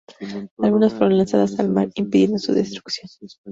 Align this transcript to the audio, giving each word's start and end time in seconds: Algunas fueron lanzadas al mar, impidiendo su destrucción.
Algunas 0.57 0.93
fueron 0.95 1.19
lanzadas 1.19 1.59
al 1.59 1.69
mar, 1.69 1.91
impidiendo 1.93 2.39
su 2.39 2.53
destrucción. 2.55 3.07